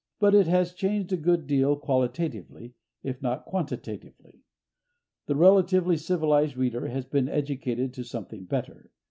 But 0.19 0.33
it 0.33 0.47
has 0.47 0.73
changed 0.73 1.13
a 1.13 1.15
good 1.15 1.45
deal 1.45 1.75
qualitatively, 1.75 2.73
if 3.03 3.21
not 3.21 3.45
quantitatively. 3.45 4.39
The 5.27 5.35
relatively 5.35 5.95
civilized 5.97 6.57
reader 6.57 6.87
has 6.87 7.05
been 7.05 7.29
educated 7.29 7.93
to 7.93 8.03
something 8.03 8.45
better. 8.45 8.89